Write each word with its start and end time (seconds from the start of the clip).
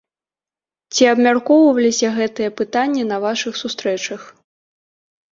Ці 0.93 1.03
абмяркоўваліся 1.13 2.07
гэтыя 2.17 2.53
пытанні 2.61 3.03
на 3.11 3.17
вашых 3.25 3.53
сустрэчах? 3.61 4.21